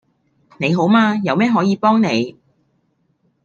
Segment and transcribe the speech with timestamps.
[0.57, 2.35] 你好嗎有咩可以幫你